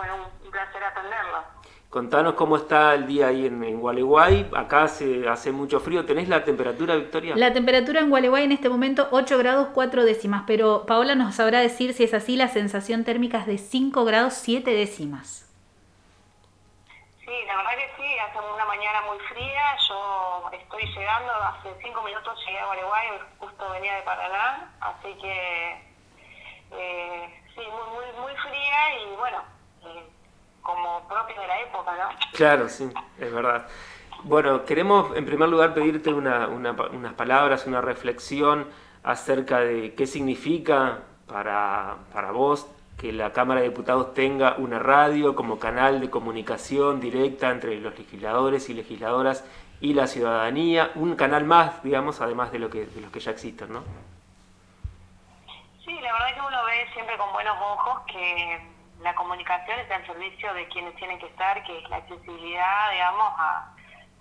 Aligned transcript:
bueno, 0.00 0.30
un, 0.42 0.50
placer 0.50 0.82
atenderlo. 0.82 1.44
Contanos 1.90 2.34
cómo 2.34 2.56
está 2.56 2.94
el 2.94 3.06
día 3.06 3.26
ahí 3.26 3.46
en, 3.46 3.62
en 3.62 3.80
Gualeguay. 3.80 4.50
Acá 4.56 4.84
hace, 4.84 5.28
hace 5.28 5.52
mucho 5.52 5.78
frío. 5.78 6.06
¿Tenés 6.06 6.28
la 6.28 6.42
temperatura, 6.42 6.94
Victoria? 6.96 7.36
La 7.36 7.52
temperatura 7.52 8.00
en 8.00 8.08
Gualeguay 8.08 8.44
en 8.44 8.52
este 8.52 8.70
momento 8.70 9.08
8 9.10 9.36
grados 9.36 9.68
4 9.74 10.04
décimas, 10.04 10.44
pero 10.46 10.86
Paola 10.86 11.14
nos 11.16 11.34
sabrá 11.34 11.60
decir 11.60 11.92
si 11.92 12.04
es 12.04 12.14
así, 12.14 12.36
la 12.36 12.48
sensación 12.48 13.04
térmica 13.04 13.38
es 13.38 13.46
de 13.46 13.58
5 13.58 14.04
grados 14.04 14.34
7 14.34 14.70
décimas. 14.70 15.46
Sí, 17.18 17.44
la 17.46 17.56
verdad 17.56 17.72
que 17.76 18.02
sí, 18.02 18.18
hace 18.18 18.38
una 18.38 18.64
mañana 18.64 19.02
muy 19.02 19.18
fría. 19.28 19.76
Yo 19.86 20.50
estoy 20.52 20.86
llegando, 20.94 21.32
hace 21.34 21.68
5 21.82 22.02
minutos 22.02 22.38
llegué 22.46 22.58
a 22.58 22.66
Gualeguay, 22.66 23.08
justo 23.38 23.70
venía 23.70 23.96
de 23.96 24.02
Paraná, 24.02 24.72
así 24.80 25.12
que 25.20 25.82
eh, 26.72 27.42
sí, 27.54 27.60
muy, 27.60 27.88
muy, 27.94 28.20
muy 28.22 28.32
fría 28.36 29.02
y 29.02 29.16
bueno. 29.16 29.59
Eh, 29.84 30.08
como 30.62 31.08
propio 31.08 31.40
de 31.40 31.46
la 31.46 31.60
época, 31.62 31.92
¿no? 31.96 32.08
Claro, 32.32 32.68
sí, 32.68 32.90
es 33.18 33.32
verdad. 33.32 33.66
Bueno, 34.24 34.64
queremos 34.64 35.16
en 35.16 35.24
primer 35.24 35.48
lugar 35.48 35.72
pedirte 35.72 36.12
una, 36.12 36.46
unas 36.48 37.14
palabras, 37.14 37.66
una 37.66 37.80
reflexión 37.80 38.68
acerca 39.02 39.60
de 39.60 39.94
qué 39.94 40.06
significa 40.06 40.98
para, 41.26 41.96
para 42.12 42.30
vos 42.32 42.66
que 42.98 43.12
la 43.12 43.32
Cámara 43.32 43.60
de 43.62 43.70
Diputados 43.70 44.12
tenga 44.12 44.56
una 44.58 44.78
radio 44.78 45.34
como 45.34 45.58
canal 45.58 46.00
de 46.00 46.10
comunicación 46.10 47.00
directa 47.00 47.50
entre 47.50 47.80
los 47.80 47.98
legisladores 47.98 48.68
y 48.68 48.74
legisladoras 48.74 49.42
y 49.80 49.94
la 49.94 50.06
ciudadanía, 50.06 50.90
un 50.94 51.16
canal 51.16 51.44
más, 51.44 51.82
digamos, 51.82 52.20
además 52.20 52.52
de 52.52 52.58
lo 52.58 52.68
que, 52.68 52.84
de 52.84 53.00
los 53.00 53.10
que 53.10 53.20
ya 53.20 53.30
existen, 53.30 53.72
¿no? 53.72 53.82
Sí, 55.82 55.98
la 56.00 56.12
verdad 56.12 56.28
es 56.28 56.34
que 56.34 56.40
uno 56.40 56.64
ve 56.66 56.92
siempre 56.92 57.16
con 57.16 57.32
buenos 57.32 57.56
ojos 57.58 58.02
que 58.06 58.60
la 59.02 59.14
comunicación 59.14 59.78
está 59.80 59.96
al 59.96 60.06
servicio 60.06 60.52
de 60.54 60.68
quienes 60.68 60.94
tienen 60.96 61.18
que 61.18 61.26
estar, 61.26 61.62
que 61.64 61.78
es 61.78 61.88
la 61.88 61.96
accesibilidad, 61.96 62.90
digamos, 62.90 63.32
a, 63.38 63.74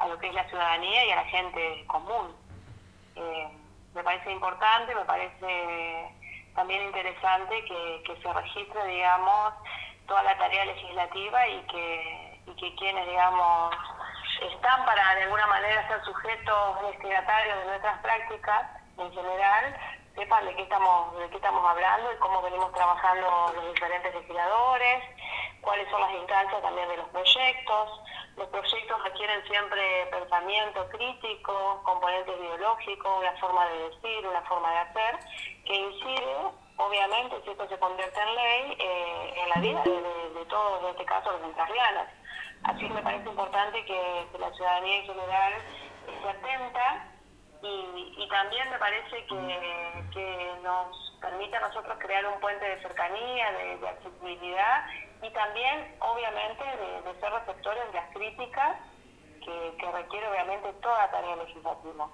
lo 0.08 0.18
que 0.18 0.30
es 0.30 0.34
la 0.34 0.48
ciudadanía 0.48 1.06
y 1.06 1.12
a 1.12 1.16
la 1.18 1.26
gente 1.26 1.84
común. 1.88 2.34
Eh, 3.16 3.48
me 3.94 4.04
parece 4.04 4.32
importante, 4.32 4.96
me 4.96 5.04
parece 5.04 6.10
también 6.56 6.84
interesante 6.84 7.66
que, 7.66 8.20
se 8.22 8.34
registre, 8.34 8.86
digamos, 8.88 9.54
toda 10.08 10.24
la 10.24 10.38
tarea 10.38 10.66
legislativa 10.66 11.48
y 11.48 11.62
que, 11.64 12.42
y 12.48 12.56
que 12.56 12.76
quienes, 12.76 13.08
digamos, 13.08 13.76
están 14.54 14.86
para 14.86 15.16
de 15.16 15.24
alguna 15.24 15.48
manera 15.48 15.88
ser 15.88 16.04
sujetos 16.04 16.82
destinatarios 16.92 17.60
de 17.60 17.66
nuestras 17.66 18.00
prácticas 18.00 18.70
en 18.98 19.12
general, 19.14 19.78
sepan 20.16 20.46
de 20.46 20.56
qué 20.56 20.64
estamos 20.64 21.18
de 21.18 21.30
qué 21.30 21.36
estamos 21.36 21.66
hablando 21.66 22.12
y 22.12 22.18
cómo 22.18 22.42
venimos 22.42 22.72
trabajando 22.74 23.54
los 23.56 23.74
diferentes 23.74 24.14
legisladores, 24.14 25.04
cuáles 25.62 25.90
son 25.90 26.02
las 26.02 26.14
instancias 26.14 26.62
también 26.62 26.88
de 26.90 26.98
los 26.98 27.08
proyectos. 27.10 28.02
Los 28.38 28.48
proyectos 28.48 29.04
requieren 29.04 29.46
siempre 29.48 30.08
pensamiento 30.12 30.88
crítico, 30.90 31.82
componentes 31.84 32.40
ideológicos, 32.40 33.20
una 33.20 33.34
forma 33.34 33.66
de 33.68 33.90
decir, 33.90 34.26
una 34.26 34.42
forma 34.44 34.72
de 34.72 34.78
hacer, 34.78 35.20
que 35.66 35.76
incide, 35.76 36.36
obviamente, 36.78 37.36
si 37.44 37.50
esto 37.52 37.68
se 37.68 37.78
convierte 37.80 38.20
en 38.22 38.36
ley, 38.36 38.78
eh, 38.80 39.34
en 39.44 39.50
la 39.50 39.56
vida 39.56 39.84
de, 39.84 40.46
todos, 40.48 40.84
en 40.84 40.90
este 40.90 41.06
caso, 41.06 41.32
los 41.34 41.44
entrerrianos. 41.44 42.08
Así 42.64 42.88
que 42.88 42.94
me 42.94 43.02
parece 43.02 43.28
importante 43.28 43.86
que, 43.86 44.28
que 44.32 44.38
la 44.38 44.52
ciudadanía 44.54 45.00
en 45.00 45.06
general 45.06 45.54
se 46.22 46.30
atenta 46.30 47.09
y, 47.62 48.28
también 48.30 48.70
me 48.70 48.78
parece 48.78 49.26
que, 49.26 50.60
nos 50.64 51.18
permite 51.22 51.58
a 51.58 51.62
nosotros 51.62 51.98
crear 52.00 52.26
un 52.28 52.40
puente 52.40 52.64
de 52.66 52.82
cercanía, 52.82 53.52
de, 53.52 53.88
accesibilidad 53.88 54.86
y 55.22 55.30
también, 55.32 55.96
obviamente, 56.00 56.64
de, 56.64 57.20
ser 57.20 57.32
receptores 57.32 57.86
de 57.88 57.94
las 57.94 58.14
críticas 58.14 58.78
que, 59.44 59.76
que 59.78 59.92
requiere, 59.92 60.28
obviamente, 60.28 60.74
toda 60.82 61.12
tarea 61.12 61.36
legislativa. 61.38 62.10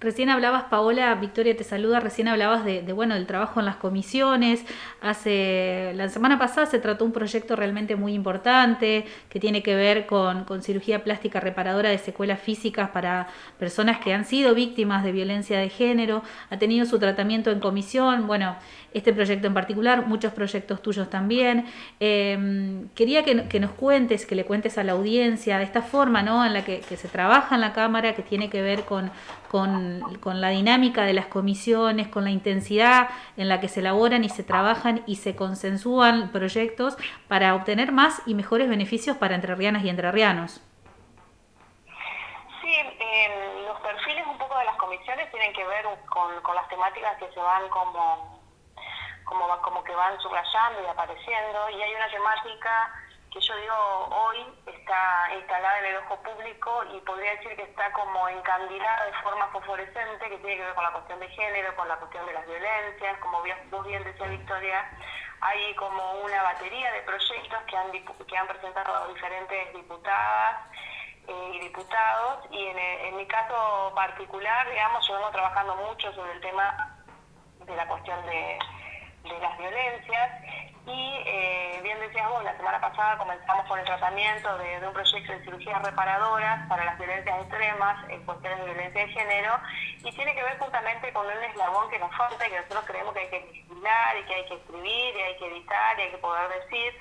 Recién 0.00 0.30
hablabas, 0.30 0.62
Paola, 0.70 1.12
Victoria 1.16 1.56
te 1.56 1.64
saluda, 1.64 1.98
recién 1.98 2.28
hablabas 2.28 2.64
de, 2.64 2.80
bueno, 2.92 3.16
del 3.16 3.26
trabajo 3.26 3.58
en 3.58 3.66
las 3.66 3.74
comisiones. 3.74 4.64
Hace, 5.00 5.92
la 5.96 6.08
semana 6.08 6.38
pasada 6.38 6.66
se 6.66 6.78
trató 6.78 7.04
un 7.04 7.10
proyecto 7.10 7.56
realmente 7.56 7.96
muy 7.96 8.14
importante 8.14 9.06
que 9.28 9.40
tiene 9.40 9.64
que 9.64 9.74
ver 9.74 10.06
con, 10.06 10.44
con 10.44 10.62
cirugía 10.62 11.02
plástica 11.02 11.40
reparadora 11.40 11.88
de 11.88 11.98
secuelas 11.98 12.40
físicas 12.40 12.90
para 12.90 13.26
personas 13.58 13.98
que 13.98 14.14
han 14.14 14.24
sido 14.24 14.54
víctimas 14.54 15.02
de 15.02 15.10
violencia 15.10 15.58
de 15.58 15.68
género. 15.68 16.22
Ha 16.50 16.58
tenido 16.58 16.86
su 16.86 17.00
tratamiento 17.00 17.50
en 17.50 17.58
comisión. 17.58 18.28
Bueno, 18.28 18.56
este 18.94 19.12
proyecto 19.12 19.46
en 19.46 19.54
particular, 19.54 20.06
muchos 20.06 20.32
proyectos 20.32 20.80
tuyos 20.80 21.10
también. 21.10 21.66
Em, 22.00 22.88
quería 22.94 23.22
que, 23.22 23.60
nos 23.60 23.70
cuentes, 23.72 24.24
que 24.24 24.34
le 24.34 24.44
cuentes 24.44 24.78
a 24.78 24.84
la 24.84 24.92
audiencia 24.92 25.58
de 25.58 25.64
esta 25.64 25.82
forma 25.82 26.22
¿no? 26.22 26.44
en 26.44 26.52
la 26.54 26.64
que, 26.64 26.82
se 26.82 27.08
trabaja 27.08 27.54
en 27.54 27.60
la 27.60 27.72
Cámara, 27.72 28.14
que 28.14 28.22
tiene 28.22 28.48
que 28.48 28.62
ver 28.62 28.84
con, 28.84 29.10
con, 29.50 29.87
la 30.40 30.48
dinámica 30.50 31.02
de 31.02 31.12
las 31.12 31.26
comisiones, 31.26 32.08
con 32.08 32.24
la 32.24 32.30
intensidad 32.30 33.08
en 33.36 33.48
la 33.48 33.60
que 33.60 33.68
se 33.68 33.80
elaboran 33.80 34.24
y 34.24 34.28
se 34.28 34.42
trabajan 34.42 35.02
y 35.06 35.16
se 35.16 35.34
consensúan 35.36 36.30
proyectos 36.30 36.96
para 37.28 37.54
obtener 37.54 37.92
más 37.92 38.22
y 38.26 38.34
mejores 38.34 38.68
beneficios 38.68 39.16
para 39.16 39.34
entrerrianas 39.34 39.84
y 39.84 39.88
entrerrianos. 39.88 40.60
Sí, 42.62 42.76
los 43.66 43.80
perfiles 43.80 44.26
un 44.26 44.38
poco 44.38 44.58
de 44.58 44.64
las 44.64 44.76
comisiones 44.76 45.30
tienen 45.30 45.52
que 45.52 45.66
ver 45.66 45.84
con, 46.08 46.40
con 46.42 46.54
las 46.54 46.68
temáticas 46.68 47.16
que 47.18 47.30
se 47.32 47.40
van 47.40 47.68
como 47.68 48.38
como, 49.28 49.46
como 49.60 49.84
que 49.84 49.94
van 49.94 50.18
subrayando 50.20 50.82
y 50.82 50.86
apareciendo, 50.86 51.70
y 51.70 51.82
hay 51.82 51.94
una 51.94 52.10
temática 52.10 52.94
que 53.30 53.40
yo 53.40 53.56
digo 53.56 53.74
hoy 54.10 54.46
está 54.66 55.34
instalada 55.34 55.78
en 55.80 55.84
el 55.86 55.96
ojo 55.96 56.16
público 56.22 56.84
y 56.94 57.00
podría 57.00 57.32
decir 57.32 57.56
que 57.56 57.62
está 57.62 57.92
como 57.92 58.28
encandilada 58.28 59.06
de 59.06 59.12
forma 59.22 59.46
fosforescente, 59.48 60.28
que 60.28 60.38
tiene 60.38 60.56
que 60.56 60.64
ver 60.64 60.74
con 60.74 60.84
la 60.84 60.92
cuestión 60.92 61.20
de 61.20 61.28
género, 61.28 61.76
con 61.76 61.88
la 61.88 61.96
cuestión 61.96 62.26
de 62.26 62.32
las 62.32 62.46
violencias, 62.46 63.18
como 63.18 63.42
vos 63.70 63.86
bien 63.86 64.04
decía 64.04 64.26
Victoria, 64.26 64.90
hay 65.40 65.74
como 65.76 66.12
una 66.24 66.42
batería 66.42 66.92
de 66.92 67.02
proyectos 67.02 67.62
que 67.66 67.76
han, 67.76 67.92
que 67.92 68.36
han 68.36 68.48
presentado 68.48 69.08
diferentes 69.12 69.72
diputadas 69.74 70.66
eh, 71.28 71.50
y 71.54 71.60
diputados, 71.60 72.46
y 72.50 72.66
en, 72.66 72.78
en 72.78 73.16
mi 73.16 73.26
caso 73.26 73.92
particular, 73.94 74.68
digamos, 74.70 75.06
yo 75.06 75.14
vengo 75.14 75.30
trabajando 75.30 75.76
mucho 75.76 76.12
sobre 76.14 76.32
el 76.32 76.40
tema 76.40 76.96
de 77.66 77.76
la 77.76 77.86
cuestión 77.86 78.24
de 78.26 78.58
de 79.28 79.38
las 79.40 79.58
violencias 79.58 80.30
y 80.88 81.22
eh, 81.26 81.80
bien 81.82 82.00
decías 82.00 82.28
vos, 82.30 82.42
la 82.42 82.56
semana 82.56 82.80
pasada 82.80 83.18
comenzamos 83.18 83.66
con 83.66 83.78
el 83.78 83.84
tratamiento 83.84 84.56
de, 84.56 84.86
un 84.86 84.92
proyecto 84.92 85.32
de 85.32 85.44
cirugías 85.44 85.82
reparadoras 85.82 86.66
para 86.68 86.84
las 86.84 86.98
violencias 86.98 87.40
extremas 87.40 88.08
en 88.08 88.24
cuestiones 88.24 88.58
de 88.60 88.64
violencia 88.64 89.06
de 89.06 89.12
género 89.12 89.60
y 90.02 90.10
tiene 90.12 90.34
que 90.34 90.42
ver 90.42 90.58
justamente 90.58 91.12
con 91.12 91.26
un 91.26 91.44
eslabón 91.44 91.90
que 91.90 91.98
nos 91.98 92.14
falta 92.16 92.46
y 92.46 92.50
que 92.50 92.56
nosotros 92.56 92.84
creemos 92.86 93.12
que 93.12 93.20
hay 93.20 93.28
que 93.28 93.40
vigilar 93.52 94.16
y 94.16 94.24
que 94.24 94.34
hay 94.34 94.46
que 94.46 94.54
escribir 94.54 95.16
y 95.16 95.20
hay 95.20 95.36
que 95.36 95.46
editar 95.46 95.98
y 95.98 96.02
hay 96.02 96.10
que 96.10 96.18
poder 96.18 96.48
decir 96.48 96.94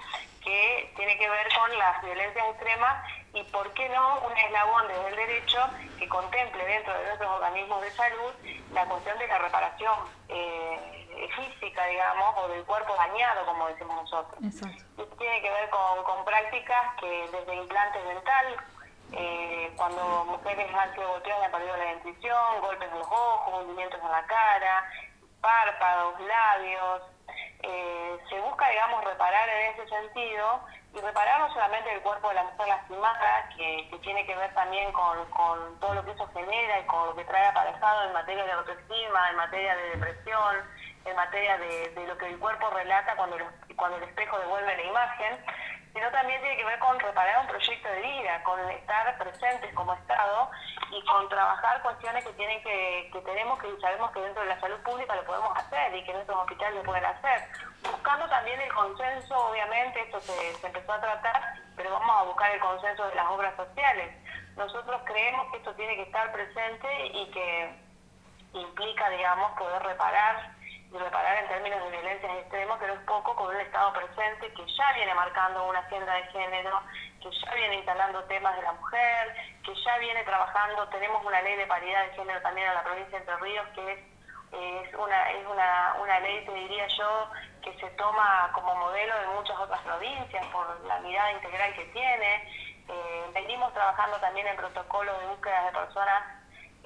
que 0.47 0.94
tiene 0.96 1.18
que 1.18 1.30
ver 1.30 1.47
con 1.53 1.78
las 1.78 2.02
violencias 2.02 2.47
extremas 2.47 3.06
y 3.34 3.44
por 3.44 3.74
qué 3.74 3.90
no 3.90 4.22
un 4.22 4.38
eslabón 4.38 4.88
desde 4.88 5.08
el 5.09 5.16
derecho 5.16 5.59
que 6.00 6.08
contemple 6.08 6.66
dentro 6.66 6.97
de 6.97 7.06
nuestros 7.06 7.30
organismos 7.31 7.81
de 7.81 7.91
salud 7.91 8.34
la 8.74 8.85
cuestión 8.85 9.19
de 9.19 9.28
la 9.28 9.38
reparación. 9.40 9.96
Eh, 10.30 10.97
física, 11.35 11.85
digamos, 11.88 12.35
o 12.38 12.47
del 12.47 12.63
cuerpo 12.63 12.96
dañado, 12.96 13.46
como 13.46 13.68
decimos 13.68 14.03
nosotros. 14.03 14.40
tiene 15.18 15.41
que 15.41 15.50
ver 15.50 15.69
con, 15.69 16.24
prácticas 16.24 16.96
que 17.00 17.29
desde 17.31 17.56
implantes 17.56 18.03
dental, 18.06 18.46
eh, 19.14 19.74
cuando 19.75 20.25
mujeres 20.25 20.74
han 20.74 20.94
sido 20.94 21.09
golpeadas 21.09 21.41
y 21.41 21.46
han 21.46 21.52
perdido 21.52 21.78
la 21.78 21.85
dentición, 21.85 22.62
golpes 22.62 22.91
en 22.91 23.00
los 23.00 23.08
ojos, 23.08 23.64
hundimientos 23.64 24.00
en 24.00 24.12
la 24.12 24.25
cara, 24.28 24.91
párpados, 25.41 26.19
labios, 26.19 27.02
eh, 27.67 28.17
se 28.29 28.39
busca, 28.39 28.69
digamos, 28.69 29.03
reparar 29.03 29.50
en 29.50 29.73
ese 29.73 29.88
sentido 29.89 30.61
y 30.94 31.01
reparar 31.01 31.41
no 31.41 31.53
solamente 31.53 31.91
el 31.93 32.02
cuerpo 32.02 32.29
de 32.29 32.35
la 32.35 32.43
mujer 32.43 32.67
lastimada, 32.67 33.49
que, 33.58 33.90
tiene 34.02 34.25
que 34.25 34.35
ver 34.35 34.53
también 34.53 34.91
con, 34.93 35.17
todo 35.79 35.93
lo 35.96 36.05
que 36.05 36.11
eso 36.11 36.29
genera 36.34 36.79
y 36.79 36.85
con 36.85 37.08
lo 37.08 37.16
que 37.16 37.25
trae 37.25 37.46
aparejado 37.46 38.05
en 38.05 38.14
materia 38.14 38.46
de 38.46 38.52
autoestima, 38.53 39.29
en 39.29 39.35
materia 39.35 39.75
de 39.75 39.90
depresión, 39.90 40.55
en 41.03 41.16
materia 41.16 41.58
de, 41.58 42.08
lo 42.08 42.17
que 42.17 42.28
el 42.28 42.40
cuerpo 42.40 42.69
relata 42.69 43.16
cuando, 43.17 43.37
cuando 43.75 43.97
el 43.97 44.03
espejo 44.03 44.40
devuelve 44.40 44.78
la 44.78 44.84
imagen, 44.84 45.46
sino 45.97 46.11
también 46.11 46.40
tiene 46.41 46.58
que 46.58 46.66
ver 46.66 46.78
con 46.78 46.99
reparar 46.99 47.40
un 47.41 47.47
proyecto 47.47 47.90
de 47.90 48.02
vida, 48.02 48.44
con 48.44 48.59
estar 48.70 49.17
presentes 49.17 49.73
como 49.73 49.96
Estado 49.96 50.52
y 50.91 51.03
con 51.05 51.28
trabajar 51.28 51.82
cuestiones 51.82 52.23
que 52.23 52.34
tienen 52.34 52.61
que, 52.61 53.09
que 53.11 53.20
tenemos 53.22 53.58
que 53.58 53.82
sabemos 53.82 54.11
que 54.11 54.20
dentro 54.20 54.44
de 54.44 54.49
la 54.49 54.59
salud 54.59 54.79
pública 54.84 55.16
lo 55.16 55.26
podemos 55.26 55.58
hacer 55.58 55.96
y 55.96 56.03
que 56.03 56.14
nuestros 56.14 56.38
hospitales 56.38 56.76
lo 56.76 56.84
pueden 56.84 57.03
hacer. 57.03 57.49
Buscando 57.82 58.29
también 58.29 58.61
el 58.61 58.72
consenso, 58.76 59.47
obviamente, 59.49 59.99
esto 60.03 60.22
se, 60.22 60.53
se 60.58 60.67
empezó 60.67 60.94
a 60.94 61.02
tratar, 61.02 61.55
pero 61.76 61.91
vamos 61.91 62.16
a 62.16 62.23
buscar 62.26 62.52
el 62.52 62.59
consenso 62.59 63.08
de 63.08 63.16
las 63.16 63.26
obras 63.32 63.55
sociales. 63.55 64.16
Nosotros 64.55 65.02
creemos 65.03 65.49
que 65.49 65.58
esto 65.58 65.73
tiene 65.73 65.96
que 65.96 66.03
estar 66.03 66.32
presente 66.32 67.08
y 67.08 67.32
que 67.32 67.76
implica, 68.53 69.09
digamos, 69.09 69.52
poder 69.53 69.82
reparar 69.82 70.57
reparar 70.91 71.43
en 71.43 71.47
términos 71.49 71.84
de 71.84 71.91
violencias 71.91 72.31
extremas, 72.37 72.78
pero 72.79 72.93
es 72.93 72.99
poco 73.01 73.35
con 73.35 73.53
un 73.53 73.61
Estado 73.61 73.93
presente 73.93 74.53
que 74.53 74.66
ya 74.66 74.93
viene 74.93 75.13
marcando 75.13 75.67
una 75.67 75.79
agenda 75.79 76.13
de 76.13 76.23
género, 76.28 76.81
que 77.22 77.29
ya 77.31 77.53
viene 77.55 77.75
instalando 77.75 78.23
temas 78.25 78.55
de 78.55 78.61
la 78.61 78.73
mujer, 78.73 79.35
que 79.63 79.75
ya 79.75 79.97
viene 79.97 80.23
trabajando, 80.23 80.87
tenemos 80.89 81.23
una 81.25 81.41
ley 81.41 81.55
de 81.55 81.67
paridad 81.67 82.05
de 82.05 82.13
género 82.13 82.41
también 82.41 82.67
en 82.67 82.73
la 82.73 82.84
provincia 82.84 83.11
de 83.11 83.17
Entre 83.17 83.37
Ríos, 83.37 83.67
que 83.75 83.93
es, 83.93 83.99
es, 84.53 84.95
una, 84.95 85.31
es 85.31 85.45
una, 85.47 85.95
una 86.01 86.19
ley, 86.22 86.45
te 86.45 86.53
diría 86.53 86.87
yo, 86.87 87.31
que 87.61 87.73
se 87.79 87.89
toma 87.97 88.49
como 88.53 88.75
modelo 88.75 89.19
de 89.19 89.28
muchas 89.28 89.57
otras 89.59 89.81
provincias 89.81 90.45
por 90.47 90.79
la 90.85 90.99
mirada 90.99 91.31
integral 91.34 91.73
que 91.73 91.85
tiene. 91.85 92.43
Eh, 92.87 93.31
venimos 93.34 93.73
trabajando 93.73 94.17
también 94.22 94.47
en 94.47 94.55
protocolos 94.55 95.19
de 95.19 95.28
búsqueda 95.28 95.66
de 95.66 95.72
personas 95.73 96.23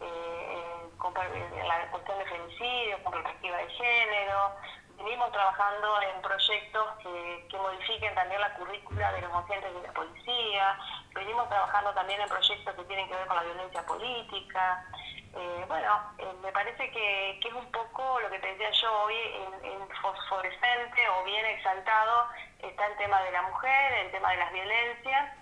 eh, 0.02 0.61
con, 1.02 1.14
en 1.18 1.68
la 1.68 1.90
cuestión 1.90 2.18
de 2.20 2.26
femicidio, 2.26 3.04
con 3.04 3.14
perspectiva 3.14 3.58
de 3.58 3.70
género. 3.70 4.56
Venimos 4.98 5.32
trabajando 5.32 6.02
en 6.02 6.22
proyectos 6.22 6.86
que, 7.02 7.48
que 7.50 7.58
modifiquen 7.58 8.14
también 8.14 8.40
la 8.40 8.54
currícula 8.54 9.12
de 9.14 9.22
los 9.22 9.34
agentes 9.34 9.74
de 9.74 9.82
la 9.82 9.94
policía. 9.94 10.78
Venimos 11.16 11.50
trabajando 11.50 11.92
también 11.94 12.22
en 12.22 12.30
proyectos 12.30 12.76
que 12.76 12.84
tienen 12.84 13.08
que 13.08 13.16
ver 13.16 13.28
con 13.28 13.36
la 13.36 13.44
violencia 13.44 13.84
política. 13.86 14.86
Eh, 15.34 15.66
bueno, 15.68 16.14
eh, 16.20 16.34
me 16.44 16.52
parece 16.52 16.92
que, 16.92 17.40
que, 17.42 17.48
es 17.48 17.54
un 17.54 17.72
poco 17.72 18.20
lo 18.20 18.30
que 18.30 18.38
te 18.40 18.48
decía 18.48 18.70
yo 18.70 19.04
hoy, 19.04 19.16
en, 19.64 19.82
fosforescente 20.02 21.10
o 21.10 21.24
bien 21.26 21.46
exaltado 21.46 22.28
está 22.60 22.88
el 22.88 22.98
tema 22.98 23.22
de 23.22 23.32
la 23.32 23.42
mujer, 23.44 23.94
el 24.06 24.12
tema 24.12 24.32
de 24.32 24.38
las 24.38 24.52
violencias, 24.52 25.34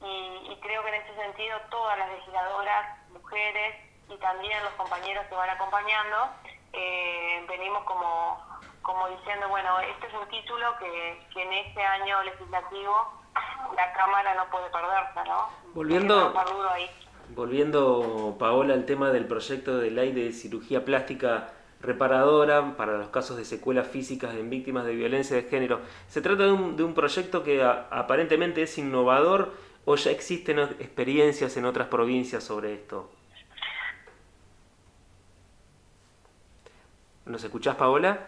y, 0.00 0.52
y 0.52 0.60
creo 0.62 0.82
que 0.82 0.88
en 0.88 1.02
ese 1.02 1.14
sentido 1.16 1.60
todas 1.70 1.98
las 1.98 2.08
legisladoras, 2.10 3.08
mujeres 3.10 3.76
y 4.08 4.16
también 4.18 4.62
los 4.64 4.72
compañeros 4.74 5.26
que 5.26 5.34
van 5.34 5.50
acompañando, 5.50 6.16
eh, 6.72 7.44
venimos 7.48 7.84
como, 7.84 8.40
como 8.82 9.08
diciendo, 9.08 9.48
bueno, 9.48 9.80
este 9.80 10.06
es 10.06 10.14
un 10.14 10.28
título 10.28 10.76
que, 10.78 11.26
que 11.32 11.42
en 11.42 11.52
este 11.52 11.82
año 11.82 12.22
legislativo 12.22 12.94
la 13.76 13.92
Cámara 13.92 14.34
no 14.34 14.50
puede 14.50 14.70
perderse, 14.70 15.28
¿no? 15.28 15.48
Volviendo... 15.74 16.32
Volviendo, 17.28 18.36
Paola, 18.38 18.74
al 18.74 18.86
tema 18.86 19.10
del 19.10 19.26
proyecto 19.26 19.78
de 19.78 19.90
ley 19.90 20.12
de 20.12 20.32
cirugía 20.32 20.84
plástica 20.84 21.50
reparadora 21.80 22.76
para 22.76 22.92
los 22.98 23.08
casos 23.08 23.36
de 23.36 23.44
secuelas 23.44 23.88
físicas 23.88 24.34
en 24.36 24.48
víctimas 24.48 24.84
de 24.84 24.94
violencia 24.94 25.34
de 25.34 25.42
género. 25.42 25.80
¿Se 26.08 26.20
trata 26.20 26.44
de 26.44 26.52
un, 26.52 26.76
de 26.76 26.84
un 26.84 26.94
proyecto 26.94 27.42
que 27.42 27.64
a, 27.64 27.88
aparentemente 27.90 28.62
es 28.62 28.78
innovador 28.78 29.52
o 29.84 29.96
ya 29.96 30.12
existen 30.12 30.60
experiencias 30.60 31.56
en 31.56 31.64
otras 31.64 31.88
provincias 31.88 32.44
sobre 32.44 32.74
esto? 32.74 33.10
¿Nos 37.26 37.42
escuchás, 37.42 37.74
Paola? 37.74 38.20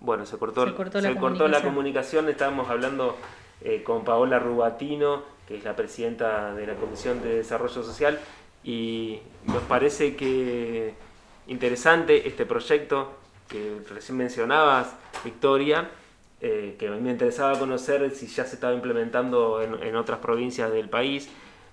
Bueno, 0.00 0.24
se 0.24 0.38
cortó, 0.38 0.64
se 0.64 0.72
cortó, 0.72 1.00
la, 1.00 1.08
se 1.08 1.14
comunicación. 1.14 1.38
cortó 1.38 1.48
la 1.48 1.62
comunicación. 1.62 2.28
Estábamos 2.28 2.70
hablando 2.70 3.16
eh, 3.62 3.82
con 3.82 4.04
Paola 4.04 4.38
Rubatino, 4.38 5.22
que 5.46 5.56
es 5.56 5.64
la 5.64 5.74
presidenta 5.74 6.54
de 6.54 6.68
la 6.68 6.74
Comisión 6.74 7.20
de 7.20 7.34
Desarrollo 7.34 7.82
Social, 7.82 8.20
y 8.62 9.18
nos 9.44 9.62
parece 9.64 10.14
que 10.14 10.94
interesante 11.48 12.28
este 12.28 12.46
proyecto 12.46 13.10
que 13.48 13.80
recién 13.90 14.16
mencionabas, 14.16 14.94
Victoria, 15.24 15.90
eh, 16.40 16.76
que 16.78 16.86
a 16.86 16.92
mí 16.92 17.00
me 17.00 17.10
interesaba 17.10 17.58
conocer 17.58 18.08
si 18.12 18.28
ya 18.28 18.44
se 18.44 18.54
estaba 18.54 18.72
implementando 18.72 19.60
en, 19.62 19.82
en, 19.82 19.96
otras 19.96 20.20
provincias 20.20 20.70
del 20.70 20.88
país, 20.88 21.28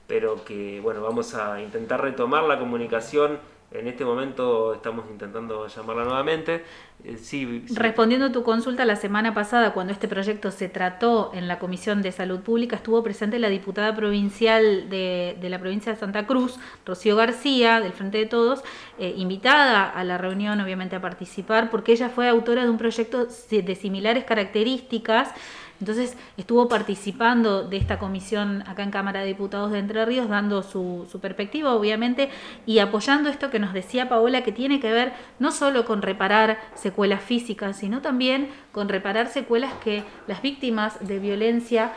pero 0.07 0.43
que 0.43 0.79
bueno, 0.81 1.03
vamos 1.03 1.35
a 1.35 1.61
intentar 1.61 2.01
retomar 2.01 2.45
la 2.45 2.57
comunicación 2.57 3.37
en 3.79 3.87
este 3.87 4.05
momento 4.05 4.73
estamos 4.73 5.05
intentando 5.09 5.67
llamarla 5.67 6.03
nuevamente. 6.05 6.63
Eh. 7.03 7.65
Respondiendo 7.75 8.27
a 8.27 8.31
tu 8.31 8.43
consulta, 8.43 8.85
la 8.85 8.95
semana 8.95 9.33
pasada, 9.33 9.73
cuando 9.73 9.93
este 9.93 10.07
proyecto 10.07 10.49
se 10.49 10.69
trató 10.69 11.31
en 11.33 11.47
la 11.47 11.59
Comisión 11.59 12.01
de 12.01 12.11
Salud 12.11 12.39
Pública, 12.39 12.77
estuvo 12.77 13.03
presente 13.03 13.37
la 13.37 13.49
diputada 13.49 13.95
provincial 13.95 14.89
de, 14.89 15.37
de 15.39 15.49
la 15.49 15.59
provincia 15.59 15.91
de 15.91 15.99
Santa 15.99 16.25
Cruz, 16.25 16.57
Rocío 16.85 17.15
García, 17.15 17.79
del 17.79 17.93
Frente 17.93 18.17
de 18.17 18.25
Todos, 18.25 18.63
eh, 18.97 19.13
invitada 19.17 19.89
a 19.89 20.03
la 20.03 20.17
reunión, 20.17 20.59
obviamente, 20.61 20.95
a 20.95 21.01
participar, 21.01 21.69
porque 21.69 21.91
ella 21.91 22.09
fue 22.09 22.27
autora 22.27 22.63
de 22.63 22.69
un 22.69 22.77
proyecto 22.77 23.25
de 23.25 23.75
similares 23.75 24.23
características 24.23 25.33
entonces 25.79 26.15
estuvo 26.37 26.69
participando 26.69 27.63
de 27.63 27.77
esta 27.77 27.99
comisión 27.99 28.63
acá 28.67 28.83
en 28.83 28.91
Cámara 28.91 29.21
de 29.21 29.27
Diputados 29.27 29.71
de 29.71 29.79
Entre 29.79 30.05
Ríos, 30.05 30.29
dando 30.29 30.63
su, 30.63 31.07
su, 31.11 31.19
perspectiva, 31.19 31.73
obviamente, 31.73 32.29
y 32.65 32.79
apoyando 32.79 33.29
esto 33.29 33.49
que 33.49 33.59
nos 33.59 33.73
decía 33.73 34.07
Paola, 34.07 34.43
que 34.43 34.51
tiene 34.51 34.79
que 34.79 34.91
ver 34.91 35.13
no 35.39 35.51
solo 35.51 35.85
con 35.85 36.01
reparar 36.01 36.59
secuelas 36.75 37.21
físicas, 37.21 37.77
sino 37.77 38.01
también 38.01 38.49
con 38.71 38.89
reparar 38.89 39.27
secuelas 39.27 39.73
que 39.83 40.03
las 40.27 40.41
víctimas 40.41 41.05
de 41.05 41.19
violencia 41.19 41.91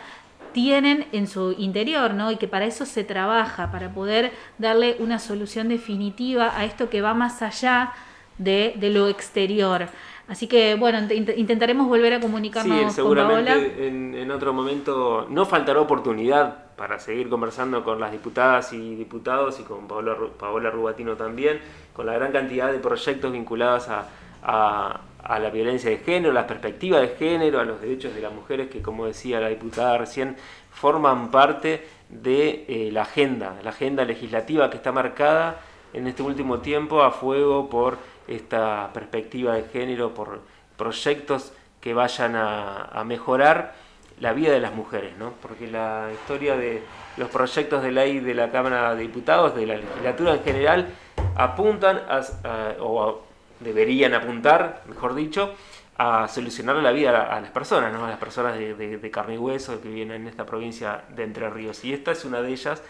tienen 0.53 1.07
en 1.13 1.27
su 1.27 1.53
interior, 1.53 2.15
¿no? 2.15 2.33
Y 2.33 2.37
que 2.37 2.49
para 2.49 2.65
eso 2.65 2.87
se 2.87 3.05
trabaja, 3.05 3.71
para 3.71 3.93
poder 3.93 4.33
darle 4.59 4.97
una 4.99 5.19
solución 5.19 5.69
definitiva 5.69 6.53
a 6.57 6.65
esto 6.65 6.91
que 6.91 7.01
va 7.01 7.15
más 7.15 7.43
allá 7.43 7.93
de, 8.39 8.75
de 8.77 8.91
lo 8.91 9.09
exterior. 9.09 9.89
Así 10.29 10.47
que 10.47 10.75
bueno, 10.75 10.99
intentaremos 11.37 11.89
volver 11.89 12.13
a 12.13 12.21
comunicarnos 12.21 12.93
sí, 12.93 12.97
seguramente 12.97 13.51
con 13.51 13.61
Paola. 13.63 13.87
En, 13.87 14.15
en 14.15 14.31
otro 14.31 14.53
momento 14.53 15.27
no 15.31 15.47
faltará 15.47 15.81
oportunidad 15.81 16.69
para 16.77 16.99
seguir 16.99 17.29
conversando 17.29 17.83
con 17.83 17.99
las 17.99 18.13
diputadas 18.13 18.73
y 18.73 18.95
diputados 18.95 19.59
y 19.59 19.63
con 19.65 19.89
Paola, 19.89 20.17
Paola 20.39 20.71
Rubatino 20.71 21.17
también, 21.17 21.61
con 21.95 22.07
la 22.07 22.13
gran 22.13 22.31
cantidad 22.31 22.71
de 22.71 22.79
proyectos 22.79 23.33
vinculados 23.33 23.89
a, 23.89 24.07
a, 24.43 25.01
a, 25.23 25.39
la 25.39 25.51
violencia 25.51 25.91
de 25.91 25.97
género, 25.97 26.33
la 26.33 26.47
perspectiva 26.47 27.01
de 27.01 27.09
género, 27.09 27.59
a 27.59 27.65
los 27.65 27.81
derechos 27.81 28.15
de 28.15 28.21
las 28.21 28.33
mujeres 28.33 28.69
que, 28.69 28.83
como 28.83 29.07
decía 29.07 29.41
la 29.41 29.49
diputada 29.49 29.99
recién, 29.99 30.37
forman 30.71 31.31
parte 31.31 31.87
de 32.11 32.65
eh, 32.69 32.91
la 32.93 33.03
agenda, 33.03 33.57
la 33.65 33.71
agenda 33.71 34.05
legislativa 34.05 34.71
que 34.71 34.77
está 34.77 34.93
marcada 34.93 35.61
en 35.93 36.07
este 36.07 36.23
último 36.23 36.59
tiempo 36.59 37.03
a 37.03 37.11
fuego 37.11 37.69
por 37.69 37.99
esta 38.29 38.91
perspectiva 38.93 39.55
de 39.55 39.65
género, 39.65 40.15
por 40.15 40.43
proyectos 40.77 41.53
que 41.81 41.95
vayan 41.95 42.37
a, 42.37 42.85
a, 42.85 43.05
mejorar 43.05 43.75
la 44.21 44.33
vida 44.33 44.53
de 44.53 44.61
las 44.61 44.75
mujeres, 44.75 45.17
¿no? 45.17 45.33
Porque 45.41 45.67
la 45.69 46.11
historia 46.13 46.57
de 46.57 46.83
los 47.17 47.31
proyectos 47.31 47.83
de 47.83 47.93
ley 47.93 48.21
de 48.21 48.35
la 48.35 48.51
Cámara 48.51 48.95
de 48.95 49.03
Diputados, 49.03 49.55
de 49.55 49.67
la 49.67 49.77
legislatura 49.77 50.35
en 50.35 50.43
general, 50.43 50.89
apuntan 51.37 51.99
a, 52.09 52.21
a, 52.45 52.75
o 52.81 53.23
deberían 53.61 54.15
apuntar, 54.15 54.83
mejor 54.87 55.15
dicho, 55.15 55.55
a 55.97 56.29
solucionar 56.29 56.77
la 56.77 56.93
vida 56.93 57.23
a, 57.23 57.41
las 57.41 57.51
personas, 57.51 57.93
¿no? 57.93 58.05
a 58.05 58.09
las 58.09 58.19
personas 58.19 58.57
de, 58.57 58.75
de, 58.75 58.99
de 58.99 59.11
carne 59.11 59.35
y 59.35 59.39
hueso 59.39 59.81
que 59.81 59.89
viven 59.89 60.13
en 60.13 60.29
esta 60.29 60.47
provincia 60.47 61.03
de 61.09 61.25
Entre 61.25 61.51
Ríos. 61.51 61.85
Y 61.85 61.93
esta 61.93 62.13
es 62.13 62.25
una 62.25 62.41
de 62.41 62.51
ellas 62.51 62.83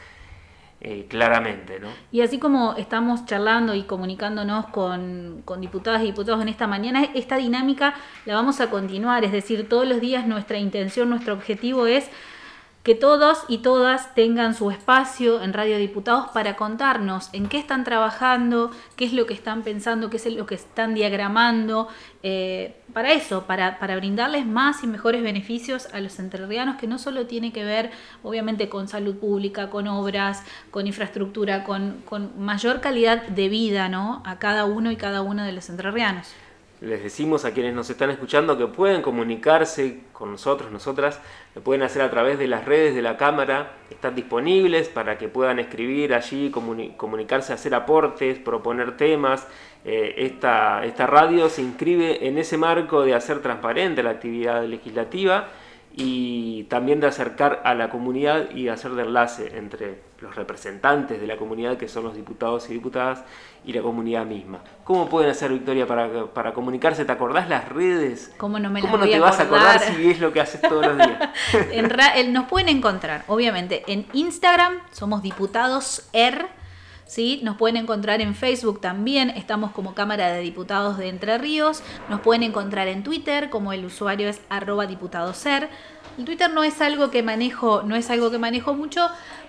eh, 0.81 1.07
claramente. 1.09 1.81
¿no? 1.81 1.89
Y 2.13 2.21
así 2.21 2.39
como 2.39 2.75
estamos 2.75 3.27
charlando 3.27 3.75
y 3.75 3.83
comunicándonos 3.83 4.67
con, 4.67 5.43
con, 5.45 5.61
diputadas 5.61 6.03
y 6.03 6.07
diputados 6.07 6.41
en 6.41 6.49
esta 6.49 6.67
mañana, 6.67 7.05
esta 7.15 7.37
dinámica 7.37 7.95
la 8.27 8.35
vamos 8.35 8.61
a 8.61 8.71
continuar, 8.71 9.25
es 9.25 9.33
decir, 9.33 9.69
todos 9.69 9.89
los 9.89 10.01
días 10.01 10.27
nuestra 10.27 10.59
intención, 10.59 11.11
nuestro 11.11 11.35
objetivo 11.35 11.87
es 11.87 12.09
que 12.89 12.95
todos 12.95 13.45
y 13.49 13.59
todas 13.59 14.15
tengan 14.15 14.55
su 14.55 14.71
espacio 14.71 15.43
en 15.43 15.53
Radio 15.53 15.77
Diputados 15.77 16.29
para 16.33 16.57
contarnos 16.57 17.29
en 17.35 17.49
qué 17.49 17.59
están 17.59 17.85
trabajando, 17.85 18.71
qué 18.97 19.05
es 19.05 19.13
lo 19.13 19.27
que 19.27 19.35
están 19.35 19.63
pensando, 19.63 20.09
qué 20.09 20.17
es 20.17 20.27
lo 20.27 20.47
que 20.47 20.55
están 20.55 20.95
diagramando, 20.95 21.89
eh, 22.23 22.78
para 22.93 23.13
eso, 23.13 23.45
para, 23.47 23.79
para, 23.79 23.97
brindarles 23.97 24.47
más 24.47 24.83
y 24.83 24.87
mejores 24.87 25.23
beneficios 25.23 25.89
a 25.93 26.01
los 26.01 26.19
entrerrianos, 26.19 26.77
que 26.77 26.87
no 26.87 26.99
solo 26.99 27.27
tiene 27.27 27.53
que 27.53 27.65
ver, 27.65 27.91
obviamente, 28.23 28.69
con 28.69 28.89
salud 28.89 29.17
pública, 29.17 29.71
con 29.71 29.89
obras, 29.89 30.43
con 30.71 30.87
infraestructura, 30.87 31.65
con, 31.65 32.03
con 32.05 32.41
mayor 32.41 32.81
calidad 32.81 33.27
de 33.27 33.49
vida 33.49 33.89
¿no? 33.89 34.23
a 34.25 34.39
cada 34.39 34.65
uno 34.65 34.91
y 34.91 34.97
cada 34.97 35.23
uno 35.23 35.45
de 35.45 35.53
los 35.53 35.69
entrerrianos. 35.69 36.29
Les 36.81 37.03
decimos 37.03 37.45
a 37.45 37.53
quienes 37.53 37.75
nos 37.75 37.91
están 37.91 38.11
escuchando 38.11 38.57
que 38.57 38.69
pueden 38.69 39.03
comunicarse 39.03 40.03
con 40.13 40.31
nosotros, 40.31 40.71
nosotras, 40.71 41.21
lo 41.57 41.63
pueden 41.63 41.83
hacer 41.83 42.03
a 42.03 42.11
través 42.11 42.39
de 42.39 42.47
las 42.47 42.67
redes 42.67 42.95
de 42.95 43.03
la 43.03 43.17
Cámara, 43.17 43.73
están 43.91 44.15
disponibles 44.15 44.89
para 44.89 45.19
que 45.19 45.27
puedan 45.27 45.59
escribir 45.59 46.15
allí, 46.15 46.51
comuni 46.51 46.91
comunicarse, 46.91 47.53
hacer 47.53 47.75
aportes, 47.75 48.39
proponer 48.39 48.97
temas. 48.97 49.49
Eh, 49.85 50.15
esta, 50.19 50.85
esta 50.85 51.07
radio 51.09 51.49
se 51.49 51.63
inscribe 51.63 52.29
en 52.29 52.39
ese 52.39 52.57
marco 52.57 53.03
de 53.03 53.15
hacer 53.15 53.43
transparente 53.43 54.05
la 54.05 54.11
actividad 54.11 54.65
legislativa 54.65 55.49
y 56.01 56.63
también 56.65 57.01
de 57.01 57.09
acercar 57.09 57.61
a 57.65 57.75
la 57.75 57.91
comunidad 57.91 58.51
y 58.51 58.69
hacer 58.69 58.93
de 58.93 59.03
enlace 59.03 59.59
entre 59.59 60.01
los 60.21 60.37
representantes 60.37 61.21
de 61.21 61.27
la 61.27 61.37
comunidad, 61.37 61.77
que 61.77 61.89
son 61.89 62.05
los 62.05 62.15
diputados 62.15 62.71
y 62.71 62.75
diputadas, 62.75 63.25
y 63.65 63.73
la 63.73 63.83
comunidad 63.83 64.25
misma. 64.25 64.61
¿Cómo 64.85 65.09
pueden 65.09 65.31
hacer, 65.31 65.51
Victoria, 65.51 65.89
para, 65.89 66.27
para 66.27 66.53
comunicarse? 66.53 67.05
¿Te 67.05 67.11
acordás 67.11 67.49
las 67.49 67.69
redes? 67.69 68.33
¿Cómo 68.37 68.61
no 68.61 68.71
me 68.71 68.81
las 68.81 68.91
¿Cómo 68.91 68.99
voy 68.99 69.09
no 69.09 69.13
te 69.13 69.19
a 69.19 69.21
vas 69.21 69.41
a 69.41 69.43
acordar 69.43 69.81
si 69.81 70.09
es 70.09 70.21
lo 70.21 70.33
que 70.33 70.41
haces 70.41 70.61
todos 70.61 70.87
los 70.87 70.97
días? 70.97 71.31
en 71.73 72.33
nos 72.33 72.47
pueden 72.47 72.69
encontrar, 72.69 73.25
obviamente, 73.27 73.83
en 73.89 74.07
Instagram 74.13 74.75
somos 74.93 75.21
diputados 75.23 76.09
R. 76.13 76.47
¿sí? 77.09 77.41
Nos 77.43 77.57
pueden 77.57 77.77
encontrar 77.77 78.21
en 78.21 78.37
Facebook 78.37 78.81
también, 78.81 79.31
estamos 79.31 79.73
como 79.73 79.95
Cámara 79.95 80.33
de 80.33 80.41
Diputados 80.41 80.99
de 80.99 81.09
Entre 81.09 81.39
Ríos, 81.39 81.83
nos 82.09 82.21
pueden 82.21 82.45
encontrar 82.45 82.87
en 82.87 83.03
Twitter 83.03 83.51
como 83.51 83.73
el 83.73 83.85
usuario 83.85 84.29
es 84.29 84.41
arroba 84.49 84.87
diputadoser. 84.87 85.69
El 86.17 86.25
Twitter 86.25 86.51
no 86.53 86.63
es 86.63 86.81
algo 86.81 87.11
que 87.11 87.23
manejo, 87.23 87.83
no 87.83 87.97
es 87.97 88.11
algo 88.11 88.31
que 88.31 88.39
manejo 88.39 88.75
mucho, 88.75 89.09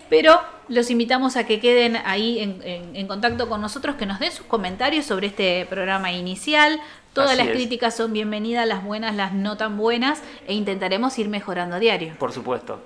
pero 0.10 0.40
los 0.70 0.90
invitamos 0.90 1.36
a 1.36 1.46
que 1.46 1.60
queden 1.60 1.98
ahí 2.06 2.40
en, 2.40 3.08
contacto 3.08 3.50
con 3.50 3.62
nosotros, 3.62 3.96
que 3.96 4.06
nos 4.06 4.20
den 4.20 4.32
sus 4.32 4.46
comentarios 4.46 5.06
sobre 5.06 5.28
este 5.28 5.68
programa 5.70 6.12
inicial. 6.12 6.80
Todas 7.14 7.38
las 7.38 7.48
críticas 7.50 7.98
son 7.98 8.14
bienvenidas, 8.14 8.68
las 8.68 8.84
buenas, 8.84 9.16
las 9.16 9.34
no 9.34 9.58
tan 9.58 9.78
buenas, 9.78 10.22
e 10.48 10.54
intentaremos 10.54 11.18
ir 11.20 11.28
mejorando 11.28 11.76
a 11.76 11.80
diario. 11.80 12.14
Por 12.18 12.32
supuesto. 12.32 12.80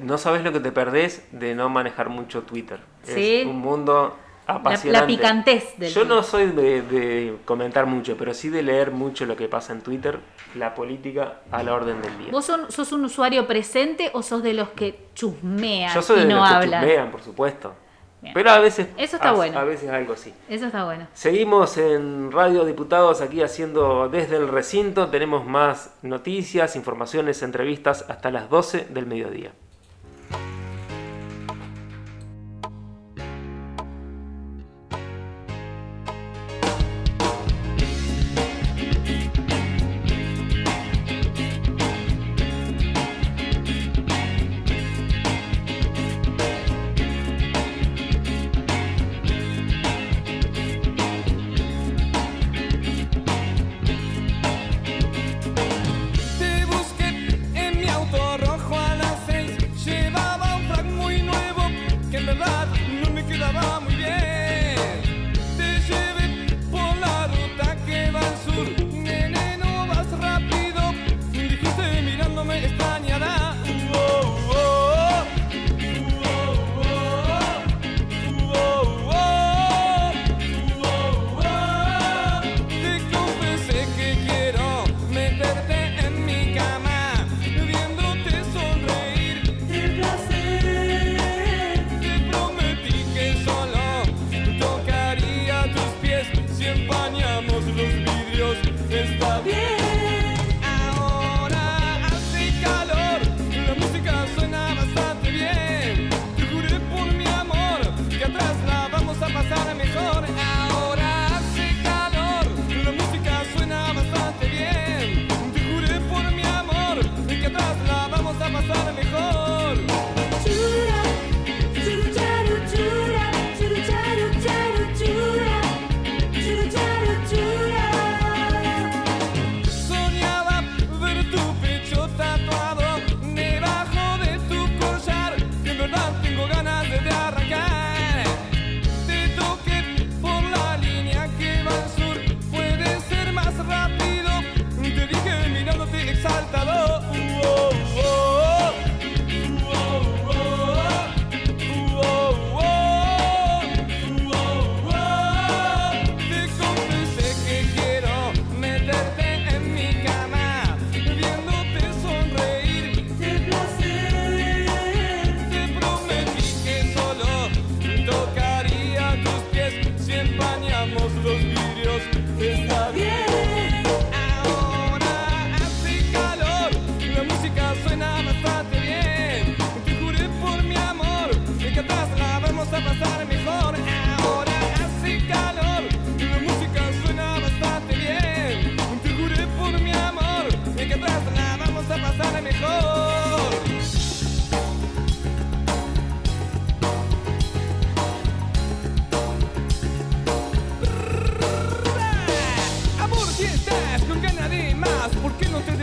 No 0.00 0.18
sabes 0.18 0.44
lo 0.44 0.52
que 0.52 0.60
te 0.60 0.70
perdés 0.70 1.26
de 1.32 1.54
no 1.54 1.68
manejar 1.68 2.08
mucho 2.10 2.42
Twitter. 2.42 2.78
Es 3.06 3.46
un 3.46 3.58
mundo 3.58 4.16
la, 4.84 5.06
picantez 5.06 5.78
del 5.78 5.92
Yo 5.92 6.04
no 6.04 6.22
soy 6.22 6.46
de, 6.46 7.36
comentar 7.44 7.86
mucho, 7.86 8.16
pero 8.16 8.34
sí 8.34 8.48
de 8.48 8.62
leer 8.62 8.90
mucho 8.90 9.26
lo 9.26 9.36
que 9.36 9.48
pasa 9.48 9.72
en 9.72 9.80
Twitter, 9.80 10.18
la 10.54 10.74
política 10.74 11.40
a 11.50 11.62
la 11.62 11.74
orden 11.74 12.02
del 12.02 12.18
día. 12.18 12.28
¿Vos 12.32 12.50
sos 12.68 12.92
un 12.92 13.04
usuario 13.04 13.46
presente 13.46 14.10
o 14.12 14.22
sos 14.22 14.42
de 14.42 14.54
los 14.54 14.70
que 14.70 15.06
chusmean 15.14 15.94
Yo 15.94 16.02
soy 16.02 16.20
de 16.20 16.34
los 16.34 16.48
que 16.48 16.54
chusmean, 16.64 17.10
por 17.10 17.22
supuesto. 17.22 17.74
Pero 18.34 18.50
a 18.50 18.58
veces, 18.58 18.88
Eso 18.98 19.16
está 19.16 19.32
bueno. 19.32 19.58
a 19.58 19.64
veces 19.64 19.88
algo 19.88 20.14
sí. 20.14 20.34
Eso 20.46 20.66
está 20.66 20.84
bueno. 20.84 21.06
Seguimos 21.14 21.78
en 21.78 22.30
Radio 22.30 22.66
Diputados 22.66 23.22
aquí 23.22 23.40
haciendo 23.40 24.10
desde 24.10 24.36
el 24.36 24.48
recinto. 24.48 25.08
Tenemos 25.08 25.46
más 25.46 25.94
noticias, 26.02 26.76
informaciones, 26.76 27.42
entrevistas 27.42 28.04
hasta 28.08 28.30
las 28.30 28.50
12 28.50 28.88
del 28.90 29.06
mediodía. 29.06 29.52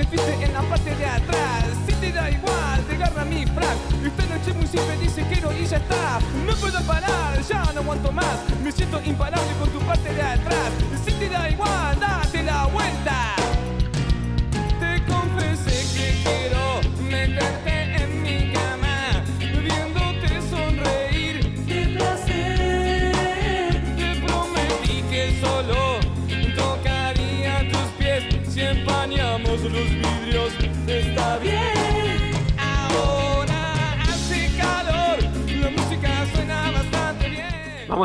superficie 0.09 0.45
en 0.45 0.53
la 0.53 0.61
parte 0.61 0.95
de 0.95 1.05
atrás. 1.05 1.65
Si 1.85 1.93
te 1.93 2.11
da 2.11 2.29
igual, 2.29 2.81
te 2.87 2.95
agarra 2.95 3.25
mi 3.25 3.45
frac. 3.45 3.77
Esta 4.05 4.25
noche 4.25 4.53
muy 4.53 4.67
simple 4.67 4.97
dice 4.97 5.25
quiero 5.29 5.51
y 5.53 5.65
ya 5.65 5.77
está. 5.77 6.19
No 6.45 6.55
puedo 6.55 6.81
parar, 6.83 7.41
ya 7.47 7.63
no 7.73 7.81
aguanto 7.81 8.11
más. 8.11 8.37
Me 8.63 8.71
siento 8.71 9.01
imparable 9.03 9.51
con 9.59 9.69
tu 9.69 9.79
parte 9.79 10.13
de 10.13 10.21
atrás. 10.21 10.71
Si 11.05 11.11
te 11.11 11.29
da 11.29 11.49
igual, 11.49 11.99
date 11.99 12.43
la 12.43 12.65
vuelta. 12.67 13.46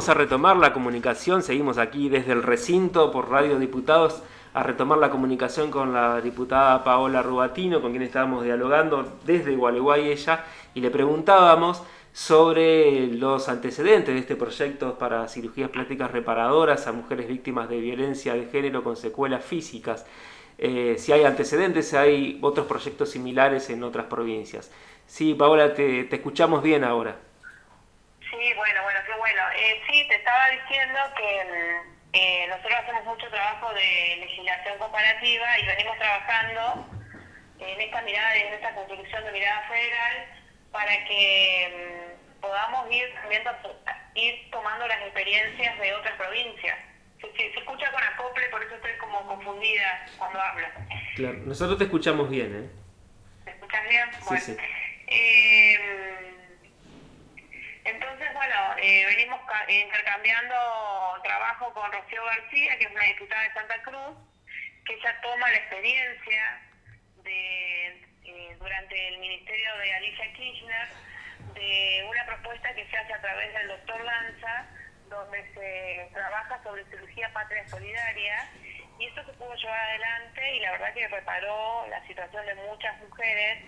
A 0.08 0.14
retomar 0.14 0.56
la 0.56 0.72
comunicación, 0.72 1.42
seguimos 1.42 1.78
aquí 1.78 2.08
desde 2.08 2.32
el 2.32 2.42
recinto 2.42 3.12
por 3.12 3.30
Radio 3.30 3.58
Diputados 3.58 4.22
a 4.52 4.64
retomar 4.64 4.98
la 4.98 5.10
comunicación 5.10 5.70
con 5.70 5.92
la 5.92 6.20
diputada 6.20 6.82
Paola 6.82 7.22
Rubatino, 7.22 7.80
con 7.80 7.92
quien 7.92 8.02
estábamos 8.02 8.42
dialogando 8.42 9.18
desde 9.24 9.54
Gualeguay 9.54 10.10
ella, 10.10 10.44
y 10.74 10.80
le 10.80 10.90
preguntábamos 10.90 11.82
sobre 12.12 13.06
los 13.08 13.48
antecedentes 13.48 14.12
de 14.12 14.20
este 14.20 14.34
proyecto 14.34 14.98
para 14.98 15.28
cirugías 15.28 15.70
plásticas 15.70 16.10
reparadoras 16.10 16.86
a 16.88 16.92
mujeres 16.92 17.28
víctimas 17.28 17.68
de 17.68 17.78
violencia 17.78 18.34
de 18.34 18.46
género 18.46 18.82
con 18.82 18.96
secuelas 18.96 19.44
físicas. 19.44 20.04
Eh, 20.58 20.96
si 20.98 21.12
hay 21.12 21.24
antecedentes, 21.24 21.94
hay 21.94 22.38
otros 22.42 22.66
proyectos 22.66 23.10
similares 23.10 23.70
en 23.70 23.82
otras 23.82 24.06
provincias. 24.06 24.70
Sí, 25.06 25.34
Paola, 25.34 25.74
te, 25.74 26.08
escuchamos 26.14 26.62
bien 26.62 26.84
ahora. 26.84 27.16
Sí, 28.20 28.54
bueno, 28.56 28.82
bueno, 28.82 29.00
qué 29.06 29.14
bueno. 29.18 29.42
Eh, 29.56 29.82
sí, 29.90 30.06
te 30.08 30.16
estaba 30.16 30.50
diciendo 30.50 30.98
que 31.16 31.44
mm, 31.44 31.92
eh, 32.12 32.46
nosotros 32.48 32.72
hacemos 32.82 33.04
mucho 33.04 33.28
trabajo 33.28 33.72
de 33.74 34.16
legislación 34.20 34.78
comparativa 34.78 35.58
y 35.58 35.66
venimos 35.66 35.98
trabajando 35.98 36.86
en 37.58 37.80
esta 37.80 38.02
mirada, 38.02 38.36
en 38.36 38.54
esta 38.54 38.74
construcción 38.74 39.24
de 39.24 39.32
mirada 39.32 39.68
federal, 39.68 40.26
para 40.70 41.04
que 41.04 42.14
mm, 42.38 42.40
podamos 42.40 42.90
ir, 42.90 43.12
ir 44.14 44.50
tomando 44.50 44.86
las 44.86 45.00
experiencias 45.02 45.78
de 45.78 45.94
otras 45.94 46.14
provincias. 46.16 46.78
Se, 47.22 47.46
escucha 47.46 47.90
con 47.92 48.02
acople, 48.02 48.48
por 48.48 48.62
eso 48.62 48.74
estoy 48.74 48.92
como 48.98 49.26
confundida 49.26 50.06
cuando 50.18 50.40
hablo. 50.40 50.66
Claro, 51.14 51.38
nosotros 51.44 51.78
te 51.78 51.84
escuchamos 51.84 52.28
bien, 52.28 52.54
¿eh? 52.54 52.70
¿Te 53.44 53.50
escuchas 53.52 53.88
bien? 53.88 54.10
Sí, 54.28 54.36
sí. 54.38 54.56
Eh, 55.06 55.78
entonces, 57.84 58.32
bueno, 58.34 58.54
eh, 58.78 59.04
venimos 59.06 59.40
intercambiando 59.68 60.54
trabajo 61.22 61.72
con 61.72 61.90
Rocío 61.92 62.24
García, 62.24 62.78
que 62.78 62.84
es 62.84 62.90
una 62.90 63.04
diputada 63.04 63.42
de 63.42 63.52
Santa 63.52 63.82
Cruz, 63.82 64.16
que 64.84 64.94
ella 64.94 65.20
toma 65.22 65.50
la 65.50 65.56
experiencia 65.56 66.60
de 67.24 67.86
eh, 68.24 68.56
durante 68.58 69.08
el 69.08 69.18
ministerio 69.18 69.76
de 69.78 69.94
Alicia 69.94 70.32
Kirchner 70.32 70.88
de 71.54 72.06
una 72.08 72.26
propuesta 72.26 72.74
que 72.74 72.86
se 72.86 72.96
hace 72.96 73.12
a 73.12 73.20
través 73.20 73.52
del 73.52 73.68
doctor 73.68 74.00
Lanza, 74.04 74.66
donde 75.12 75.42
se 75.54 76.10
trabaja 76.12 76.62
sobre 76.62 76.84
cirugía 76.86 77.32
patria 77.32 77.68
solidaria, 77.68 78.48
y 78.98 79.06
esto 79.06 79.24
se 79.24 79.32
pudo 79.32 79.54
llevar 79.54 79.80
adelante 79.80 80.54
y 80.54 80.60
la 80.60 80.72
verdad 80.72 80.94
que 80.94 81.08
reparó 81.08 81.86
la 81.88 82.06
situación 82.06 82.46
de 82.46 82.54
muchas 82.54 82.98
mujeres 83.00 83.64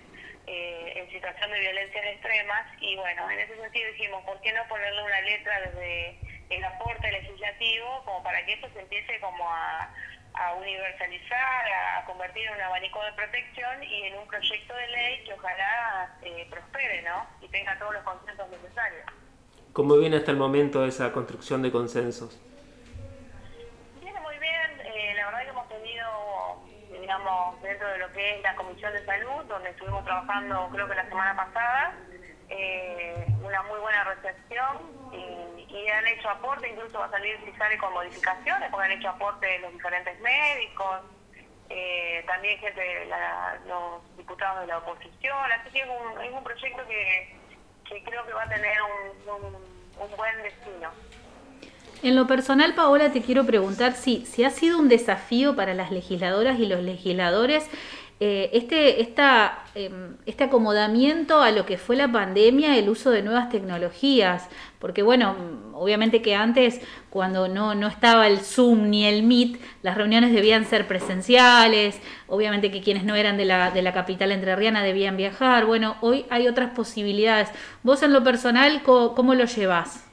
eh, 0.46 0.92
en 0.96 1.10
situación 1.10 1.50
de 1.50 1.60
violencias 1.60 2.04
extremas 2.04 2.66
y 2.80 2.96
bueno, 2.96 3.28
en 3.30 3.40
ese 3.40 3.56
sentido 3.56 3.90
dijimos, 3.92 4.24
¿por 4.24 4.40
qué 4.42 4.52
no 4.52 4.62
ponerle 4.68 5.02
una 5.02 5.20
letra 5.22 5.60
desde 5.60 6.18
el 6.50 6.64
aporte 6.64 7.10
legislativo 7.10 8.04
como 8.04 8.22
para 8.22 8.44
que 8.44 8.52
esto 8.52 8.68
se 8.74 8.80
empiece 8.80 9.18
como 9.20 9.48
a, 9.50 9.90
universalizar, 10.58 11.72
a, 11.72 12.04
convertir 12.04 12.46
en 12.46 12.54
un 12.54 12.60
abanico 12.60 13.02
de 13.04 13.12
protección 13.12 13.82
y 13.82 14.08
en 14.08 14.18
un 14.18 14.26
proyecto 14.26 14.74
de 14.74 14.86
ley 14.88 15.24
que 15.24 15.32
ojalá 15.32 16.16
eh, 16.22 16.46
prospere, 16.50 17.02
¿no? 17.02 17.26
Y 17.40 17.48
tenga 17.48 17.78
todos 17.78 17.94
los 17.94 18.02
consensos 18.02 18.48
necesarios. 18.50 19.06
¿Cómo 19.74 19.96
viene 19.96 20.18
hasta 20.18 20.30
el 20.30 20.36
momento 20.36 20.84
esa 20.84 21.10
construcción 21.10 21.60
de 21.60 21.72
consensos? 21.72 22.38
Viene 24.00 24.20
muy 24.20 24.38
bien, 24.38 24.70
eh, 24.84 25.14
la 25.16 25.26
verdad 25.26 25.42
que 25.42 25.48
hemos 25.48 25.68
tenido 25.68 26.06
digamos, 27.00 27.60
dentro 27.60 27.88
de 27.88 27.98
lo 27.98 28.12
que 28.12 28.36
es 28.36 28.42
la 28.42 28.54
Comisión 28.54 28.92
de 28.92 29.04
Salud, 29.04 29.44
donde 29.48 29.70
estuvimos 29.70 30.04
trabajando 30.04 30.68
creo 30.70 30.88
que 30.88 30.94
la 30.94 31.08
semana 31.08 31.34
pasada, 31.34 31.92
eh, 32.50 33.26
una 33.42 33.62
muy 33.64 33.80
buena 33.80 34.04
recepción 34.04 34.78
y, 35.12 35.66
y, 35.68 35.88
han 35.88 36.06
hecho 36.06 36.30
aporte, 36.30 36.70
incluso 36.70 37.00
va 37.00 37.06
a 37.06 37.10
salir 37.10 37.36
si 37.44 37.50
sale 37.58 37.76
con 37.76 37.92
modificaciones, 37.94 38.70
porque 38.70 38.86
han 38.86 38.92
hecho 38.92 39.08
aporte 39.08 39.58
los 39.58 39.72
diferentes 39.72 40.20
médicos, 40.20 41.00
eh, 41.68 42.22
también 42.28 42.60
gente 42.60 43.06
la, 43.06 43.58
los 43.66 44.16
diputados 44.16 44.60
de 44.60 44.68
la 44.68 44.78
oposición, 44.78 45.50
así 45.50 45.70
que 45.72 45.80
es 45.80 45.88
un, 45.88 46.22
es 46.22 46.32
un 46.32 46.44
proyecto 46.44 46.86
que, 46.86 47.42
que 47.88 48.02
creo 48.02 48.24
que 48.26 48.32
va 48.32 48.42
a 48.42 48.48
tener 48.48 48.76
un, 48.82 49.44
un 49.44 50.16
buen 50.16 50.42
destino. 50.42 50.90
En 52.02 52.16
lo 52.16 52.26
personal, 52.26 52.74
Paola, 52.74 53.12
te 53.12 53.22
quiero 53.22 53.46
preguntar 53.46 53.94
si, 53.94 54.26
si 54.26 54.44
ha 54.44 54.50
sido 54.50 54.78
un 54.78 54.88
desafío 54.88 55.56
para 55.56 55.72
las 55.72 55.90
legisladoras 55.90 56.58
y 56.58 56.66
los 56.66 56.82
legisladores 56.82 57.68
eh, 58.20 58.50
este, 58.52 59.02
esta, 59.02 59.64
em, 59.74 60.16
este 60.24 60.44
acomodamiento 60.44 61.42
a 61.42 61.50
lo 61.50 61.66
que 61.66 61.78
fue 61.78 61.96
la 61.96 62.10
pandemia, 62.10 62.76
el 62.78 62.88
uso 62.88 63.10
de 63.10 63.22
nuevas 63.22 63.48
tecnologías, 63.48 64.48
porque 64.84 65.02
bueno, 65.02 65.34
obviamente 65.72 66.20
que 66.20 66.36
antes, 66.36 66.78
cuando 67.08 67.48
no, 67.48 67.74
no 67.74 67.86
estaba 67.86 68.26
el 68.26 68.40
Zoom 68.40 68.90
ni 68.90 69.06
el 69.06 69.22
Meet, 69.22 69.58
las 69.80 69.96
reuniones 69.96 70.30
debían 70.30 70.66
ser 70.66 70.86
presenciales, 70.86 72.02
obviamente 72.28 72.70
que 72.70 72.82
quienes 72.82 73.02
no 73.02 73.14
eran 73.14 73.38
de 73.38 73.46
la, 73.46 73.70
de 73.70 73.80
la 73.80 73.94
capital 73.94 74.30
entrerriana 74.30 74.82
debían 74.82 75.16
viajar, 75.16 75.64
bueno, 75.64 75.96
hoy 76.02 76.26
hay 76.28 76.48
otras 76.48 76.72
posibilidades. 76.72 77.50
Vos 77.82 78.02
en 78.02 78.12
lo 78.12 78.22
personal, 78.22 78.82
¿cómo, 78.82 79.14
cómo 79.14 79.34
lo 79.34 79.46
llevas? 79.46 80.06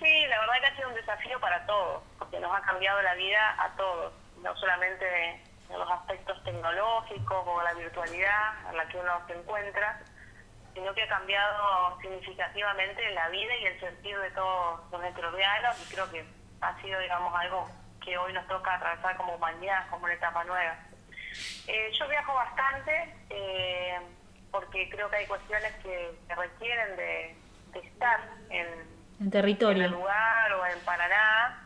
Sí, 0.00 0.26
la 0.28 0.40
verdad 0.40 0.54
que 0.62 0.66
ha 0.66 0.76
sido 0.76 0.88
un 0.88 0.94
desafío 0.96 1.38
para 1.38 1.64
todos, 1.64 2.02
porque 2.18 2.40
nos 2.40 2.52
ha 2.52 2.60
cambiado 2.62 3.00
la 3.02 3.14
vida 3.14 3.54
a 3.56 3.76
todos, 3.76 4.14
no 4.42 4.56
solamente 4.56 5.30
en 5.70 5.78
los 5.78 5.88
aspectos 5.92 6.42
tecnológicos 6.42 7.44
o 7.46 7.62
la 7.62 7.74
virtualidad 7.74 8.68
en 8.68 8.76
la 8.76 8.88
que 8.88 8.98
uno 8.98 9.12
se 9.28 9.38
encuentra, 9.38 9.96
sino 10.76 10.94
que 10.94 11.02
ha 11.02 11.08
cambiado 11.08 11.98
significativamente 12.00 13.10
la 13.10 13.28
vida 13.30 13.56
y 13.56 13.66
el 13.66 13.80
sentido 13.80 14.20
de 14.20 14.30
todos 14.30 14.80
los 14.92 15.02
entrerrianos 15.02 15.76
y 15.82 15.92
creo 15.92 16.08
que 16.12 16.24
ha 16.60 16.80
sido, 16.80 17.00
digamos, 17.00 17.34
algo 17.34 17.68
que 18.04 18.16
hoy 18.16 18.32
nos 18.32 18.46
toca 18.46 18.74
atravesar 18.74 19.16
como 19.16 19.34
humanidad, 19.34 19.88
como 19.90 20.04
una 20.04 20.14
etapa 20.14 20.44
nueva. 20.44 20.76
Eh, 21.66 21.90
yo 21.98 22.08
viajo 22.08 22.32
bastante 22.34 23.14
eh, 23.30 23.98
porque 24.52 24.88
creo 24.88 25.10
que 25.10 25.16
hay 25.16 25.26
cuestiones 25.26 25.72
que, 25.82 26.14
requieren 26.28 26.96
de 26.96 27.36
estar 27.74 28.20
en 28.50 28.96
en 29.20 29.30
territorio. 29.30 29.84
En 29.84 29.92
el 29.92 29.92
lugar 29.92 30.52
o 30.52 30.66
en 30.66 30.78
Paraná. 30.80 31.62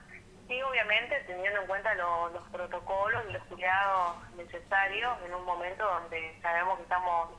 Y 0.48 0.62
obviamente 0.62 1.22
teniendo 1.26 1.60
en 1.60 1.66
cuenta 1.68 1.94
los 1.94 2.42
protocolos 2.50 3.22
y 3.28 3.32
los 3.32 3.42
cuidados 3.44 4.16
necesarios 4.36 5.16
en 5.24 5.34
un 5.34 5.44
momento 5.44 5.84
donde 5.84 6.36
sabemos 6.42 6.76
que 6.76 6.82
estamos 6.82 7.30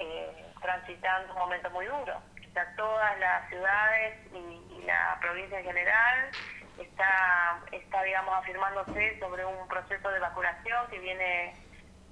eh, 0.00 0.46
transitando 0.60 1.32
un 1.32 1.38
momento 1.38 1.70
muy 1.70 1.86
duro. 1.86 2.20
Está 2.42 2.66
todas 2.76 3.18
las 3.20 3.48
ciudades 3.48 4.18
y, 4.32 4.74
y, 4.74 4.82
la 4.84 5.18
provincia 5.20 5.58
en 5.60 5.64
general 5.66 6.30
está, 6.78 7.60
está, 7.70 8.02
digamos, 8.02 8.34
afirmándose 8.34 9.20
sobre 9.20 9.44
un 9.44 9.68
proceso 9.68 10.10
de 10.10 10.18
vacunación 10.18 10.88
que 10.90 10.98
viene 10.98 11.54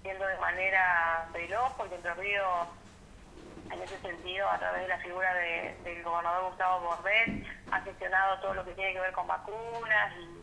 siendo 0.03 0.27
de 0.27 0.39
manera 0.39 1.27
veloz, 1.33 1.73
porque 1.77 1.97
Entre 1.97 2.15
Ríos 2.15 2.69
en 3.71 3.83
ese 3.83 3.99
sentido, 4.01 4.49
a 4.49 4.59
través 4.59 4.83
de 4.83 4.89
la 4.89 4.99
figura 4.99 5.33
del 5.35 6.03
gobernador 6.03 6.47
Gustavo 6.49 6.81
Bordet, 6.87 7.45
ha 7.71 7.81
gestionado 7.83 8.41
todo 8.41 8.55
lo 8.55 8.65
que 8.65 8.73
tiene 8.73 8.95
que 8.95 9.01
ver 9.01 9.13
con 9.13 9.27
vacunas 9.27 10.13
y, 10.17 10.39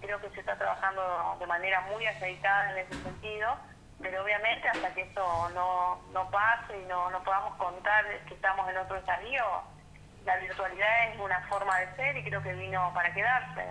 creo 0.00 0.20
que 0.20 0.28
se 0.30 0.40
está 0.40 0.54
trabajando 0.58 1.36
de 1.40 1.46
manera 1.46 1.80
muy 1.82 2.06
aceitada 2.06 2.72
en 2.72 2.78
ese 2.78 3.02
sentido, 3.02 3.56
pero 4.04 4.22
obviamente 4.22 4.68
hasta 4.68 4.92
que 4.94 5.00
esto 5.00 5.22
no, 5.54 5.98
no 6.12 6.30
pase 6.30 6.78
y 6.78 6.86
no, 6.86 7.10
no 7.10 7.24
podamos 7.24 7.56
contar 7.56 8.04
que 8.28 8.34
estamos 8.34 8.68
en 8.68 8.76
otro 8.76 8.96
estadio, 8.98 9.42
la 10.26 10.36
virtualidad 10.36 11.12
es 11.12 11.18
una 11.18 11.40
forma 11.48 11.80
de 11.80 11.96
ser 11.96 12.16
y 12.18 12.22
creo 12.22 12.42
que 12.42 12.52
vino 12.52 12.90
para 12.94 13.12
quedarse. 13.14 13.62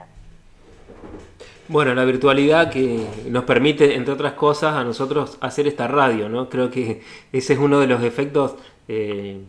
Bueno, 1.67 1.93
la 1.93 2.03
virtualidad 2.03 2.71
que 2.71 3.07
nos 3.27 3.43
permite, 3.43 3.95
entre 3.95 4.13
otras 4.13 4.33
cosas, 4.33 4.75
a 4.75 4.83
nosotros 4.83 5.37
hacer 5.39 5.67
esta 5.67 5.87
radio, 5.87 6.27
¿no? 6.29 6.49
Creo 6.49 6.71
que 6.71 7.03
ese 7.31 7.53
es 7.53 7.59
uno 7.59 7.79
de 7.79 7.87
los 7.87 8.03
efectos 8.03 8.55
eh, 8.87 9.39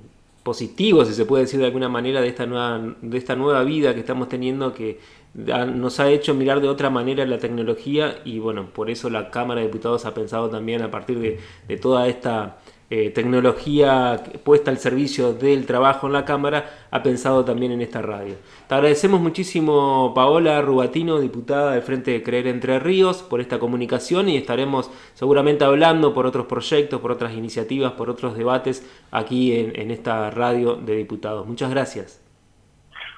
positivo, 0.44 1.04
si 1.04 1.14
se 1.14 1.24
puede 1.24 1.44
decir 1.44 1.58
de 1.58 1.66
alguna 1.66 1.88
manera, 1.88 2.20
de 2.20 2.28
esta 2.28 2.46
nueva, 2.46 2.94
de 3.00 3.18
esta 3.18 3.34
nueva 3.34 3.64
vida 3.64 3.94
que 3.94 4.00
estamos 4.00 4.28
teniendo 4.28 4.72
que 4.72 5.00
nos 5.34 5.98
ha 5.98 6.10
hecho 6.10 6.34
mirar 6.34 6.60
de 6.60 6.68
otra 6.68 6.90
manera 6.90 7.26
la 7.26 7.38
tecnología 7.38 8.20
y 8.24 8.38
bueno, 8.38 8.68
por 8.72 8.88
eso 8.90 9.10
la 9.10 9.30
Cámara 9.30 9.60
de 9.60 9.66
Diputados 9.66 10.04
ha 10.04 10.14
pensado 10.14 10.50
también 10.50 10.82
a 10.82 10.90
partir 10.90 11.18
de, 11.18 11.40
de 11.66 11.76
toda 11.76 12.06
esta 12.06 12.58
eh, 12.96 13.10
tecnología 13.10 14.22
puesta 14.44 14.70
al 14.70 14.78
servicio 14.78 15.34
del 15.34 15.66
trabajo 15.66 16.06
en 16.06 16.12
la 16.12 16.24
Cámara, 16.24 16.86
ha 16.92 17.02
pensado 17.02 17.44
también 17.44 17.72
en 17.72 17.80
esta 17.80 18.00
radio. 18.00 18.36
Te 18.68 18.74
agradecemos 18.76 19.20
muchísimo, 19.20 20.12
Paola 20.14 20.62
Rubatino, 20.62 21.18
diputada 21.18 21.72
del 21.72 21.82
Frente 21.82 22.12
de 22.12 22.22
Creer 22.22 22.46
Entre 22.46 22.78
Ríos, 22.78 23.24
por 23.24 23.40
esta 23.40 23.58
comunicación 23.58 24.28
y 24.28 24.36
estaremos 24.36 24.92
seguramente 25.14 25.64
hablando 25.64 26.14
por 26.14 26.24
otros 26.24 26.46
proyectos, 26.46 27.00
por 27.00 27.10
otras 27.10 27.32
iniciativas, 27.32 27.94
por 27.94 28.10
otros 28.10 28.36
debates 28.38 28.88
aquí 29.10 29.72
en, 29.74 29.90
esta 29.90 30.30
radio 30.30 30.76
de 30.76 30.94
diputados. 30.94 31.48
Muchas 31.48 31.70
gracias. 31.70 32.22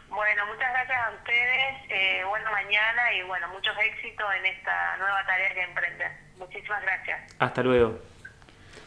Bueno, 0.08 0.46
muchas 0.46 0.72
gracias 0.72 1.06
a 1.06 1.10
ustedes, 1.18 1.90
eh, 1.90 2.24
buena 2.26 2.50
mañana 2.50 3.12
y 3.12 3.28
bueno, 3.28 3.46
muchos 3.52 3.76
éxitos 3.78 4.26
en 4.38 4.46
esta 4.46 4.96
nueva 4.96 5.22
tarea 5.26 5.52
que 5.52 5.62
emprenden. 5.64 6.12
Muchísimas 6.38 6.82
gracias. 6.82 7.36
Hasta 7.38 7.62
luego. 7.62 8.15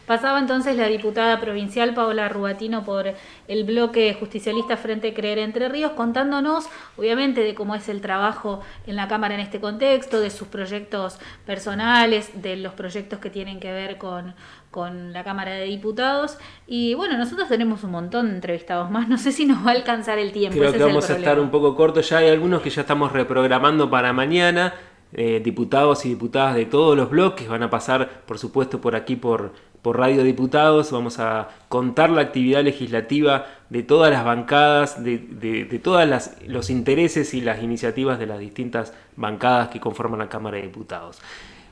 Pasaba 0.09 0.39
entonces 0.39 0.75
la 0.75 0.87
diputada 0.87 1.39
provincial 1.39 1.93
Paola 1.93 2.29
Rubatino 2.29 2.83
por 2.83 3.13
el 3.47 3.63
bloque 3.63 4.11
justicialista 4.19 4.75
Frente 4.75 5.13
Creer 5.13 5.37
Entre 5.37 5.69
Ríos, 5.69 5.91
contándonos, 5.91 6.67
obviamente, 6.97 7.41
de 7.41 7.53
cómo 7.53 7.75
es 7.75 7.89
el 7.89 8.01
trabajo 8.01 8.59
en 8.87 8.95
la 8.95 9.07
Cámara 9.07 9.35
en 9.35 9.39
este 9.39 9.59
contexto, 9.59 10.19
de 10.19 10.31
sus 10.31 10.47
proyectos 10.47 11.19
personales, 11.45 12.41
de 12.41 12.55
los 12.55 12.73
proyectos 12.73 13.19
que 13.19 13.29
tienen 13.29 13.59
que 13.59 13.71
ver 13.71 13.99
con, 13.99 14.33
con 14.71 15.13
la 15.13 15.23
Cámara 15.23 15.51
de 15.51 15.65
Diputados. 15.65 16.39
Y 16.65 16.95
bueno, 16.95 17.15
nosotros 17.15 17.47
tenemos 17.47 17.83
un 17.83 17.91
montón 17.91 18.29
de 18.29 18.33
entrevistados 18.33 18.89
más, 18.89 19.07
no 19.07 19.19
sé 19.19 19.31
si 19.31 19.45
nos 19.45 19.63
va 19.63 19.69
a 19.69 19.75
alcanzar 19.75 20.17
el 20.17 20.31
tiempo. 20.31 20.57
Creo 20.57 20.73
que 20.73 20.79
vamos 20.79 21.07
a 21.07 21.17
estar 21.17 21.39
un 21.39 21.51
poco 21.51 21.75
cortos, 21.75 22.09
ya 22.09 22.17
hay 22.17 22.29
algunos 22.29 22.63
que 22.63 22.71
ya 22.71 22.81
estamos 22.81 23.11
reprogramando 23.11 23.91
para 23.91 24.11
mañana. 24.11 24.73
Eh, 25.13 25.41
diputados 25.43 26.05
y 26.05 26.09
diputadas 26.09 26.55
de 26.55 26.65
todos 26.65 26.95
los 26.95 27.09
bloques, 27.09 27.47
van 27.47 27.63
a 27.63 27.69
pasar 27.69 28.21
por 28.25 28.37
supuesto 28.37 28.79
por 28.79 28.95
aquí 28.95 29.15
por, 29.15 29.53
por 29.81 29.97
Radio 29.97 30.23
Diputados, 30.23 30.91
vamos 30.91 31.19
a 31.19 31.49
contar 31.67 32.09
la 32.09 32.21
actividad 32.21 32.63
legislativa 32.63 33.45
de 33.69 33.83
todas 33.83 34.11
las 34.11 34.23
bancadas, 34.23 35.03
de, 35.03 35.17
de, 35.17 35.65
de 35.65 35.79
todos 35.79 36.07
los 36.47 36.69
intereses 36.69 37.33
y 37.33 37.41
las 37.41 37.63
iniciativas 37.63 38.19
de 38.19 38.27
las 38.27 38.39
distintas 38.39 38.93
bancadas 39.15 39.69
que 39.69 39.79
conforman 39.79 40.19
la 40.19 40.29
Cámara 40.29 40.57
de 40.57 40.63
Diputados. 40.63 41.19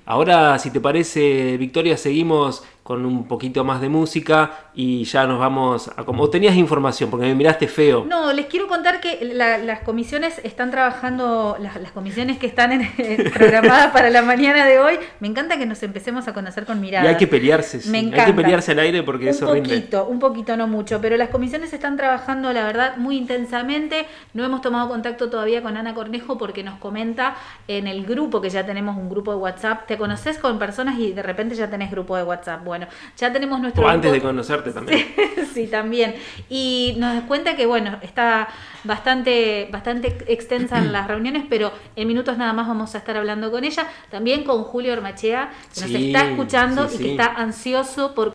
Ahora, 0.05 0.57
si 0.57 0.71
te 0.71 0.79
parece, 0.79 1.57
Victoria, 1.57 1.97
seguimos 1.97 2.63
con 2.87 3.05
un 3.05 3.27
poquito 3.27 3.65
más 3.65 3.81
de 3.81 3.89
música 3.89 4.69
y 4.73 5.03
ya 5.03 5.27
nos 5.27 5.39
vamos 5.39 5.89
a... 5.97 6.05
Como 6.05 6.29
tenías 6.29 6.55
información, 6.55 7.09
porque 7.09 7.25
me 7.25 7.35
miraste 7.35 7.67
feo. 7.67 8.05
No, 8.07 8.31
les 8.31 8.45
quiero 8.45 8.69
contar 8.69 9.01
que 9.01 9.25
las 9.25 9.79
comisiones 9.81 10.39
están 10.45 10.71
trabajando, 10.71 11.57
las, 11.59 11.91
comisiones 11.91 12.37
que 12.37 12.47
están 12.47 12.71
en, 12.71 13.31
programadas 13.33 13.87
para 13.87 14.09
la 14.09 14.21
mañana 14.21 14.65
de 14.65 14.79
hoy, 14.79 14.99
me 15.19 15.27
encanta 15.27 15.57
que 15.57 15.65
nos 15.65 15.83
empecemos 15.83 16.29
a 16.29 16.33
conocer 16.33 16.65
con 16.65 16.79
miradas. 16.79 17.05
Y 17.05 17.09
hay 17.09 17.17
que 17.17 17.27
pelearse, 17.27 17.81
me 17.89 17.97
hay 17.97 18.25
que 18.25 18.33
pelearse 18.33 18.71
al 18.71 18.79
aire 18.79 19.03
porque 19.03 19.31
eso 19.31 19.53
rinde. 19.53 19.67
Un 19.67 19.81
poquito, 19.81 20.07
un 20.07 20.19
poquito, 20.19 20.55
no 20.55 20.67
mucho, 20.67 21.01
pero 21.01 21.17
las 21.17 21.27
comisiones 21.27 21.73
están 21.73 21.97
trabajando, 21.97 22.53
la 22.53 22.63
verdad, 22.63 22.95
muy 22.95 23.17
intensamente. 23.17 24.05
No 24.33 24.45
hemos 24.45 24.61
tomado 24.61 24.87
contacto 24.87 25.29
todavía 25.29 25.61
con 25.61 25.75
Ana 25.75 25.93
Cornejo 25.93 26.37
porque 26.37 26.63
nos 26.63 26.79
comenta 26.79 27.35
en 27.67 27.85
el 27.85 28.05
grupo, 28.05 28.39
que 28.39 28.49
ya 28.49 28.65
tenemos 28.65 28.95
un 28.95 29.09
grupo 29.09 29.31
de 29.31 29.39
WhatsApp, 29.39 29.87
te 29.87 29.97
conoces 29.97 30.37
con 30.37 30.57
personas 30.57 30.97
y 30.99 31.11
de 31.11 31.21
repente 31.21 31.53
ya 31.53 31.69
tenés 31.69 31.91
grupo 31.91 32.15
de 32.15 32.23
WhatsApp. 32.23 32.63
Bueno, 32.63 32.76
bueno, 32.77 32.91
ya 33.17 33.33
tenemos 33.33 33.59
nuestro... 33.59 33.85
O 33.85 33.87
antes 33.87 34.11
de 34.11 34.21
conocerte 34.21 34.71
también. 34.71 35.05
Sí, 35.53 35.65
también. 35.65 36.13
Y 36.49 36.95
nos 36.97 37.23
cuenta 37.23 37.55
que, 37.55 37.65
bueno, 37.65 37.97
está 38.03 38.47
bastante, 38.83 39.67
bastante 39.71 40.15
extensa 40.27 40.77
en 40.77 40.91
las 40.91 41.07
reuniones, 41.07 41.45
pero 41.49 41.71
en 41.95 42.07
minutos 42.07 42.37
nada 42.37 42.53
más 42.53 42.67
vamos 42.67 42.93
a 42.93 42.99
estar 42.99 43.17
hablando 43.17 43.49
con 43.49 43.63
ella. 43.63 43.87
También 44.11 44.43
con 44.43 44.63
Julio 44.63 44.93
Ormachea, 44.93 45.51
que 45.73 45.81
nos 45.81 45.89
está 45.89 46.29
escuchando 46.29 46.87
y 46.93 46.97
que 46.97 47.11
está 47.11 47.25
ansioso 47.25 48.13
por 48.13 48.25